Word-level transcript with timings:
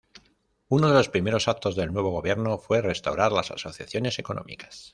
Uno 0.67 0.87
de 0.87 0.95
los 0.95 1.09
primeros 1.09 1.47
actos 1.47 1.75
del 1.75 1.93
nuevo 1.93 2.09
gobierno 2.09 2.57
fue 2.57 2.81
restaurar 2.81 3.31
las 3.31 3.51
asociaciones 3.51 4.17
económicas. 4.17 4.89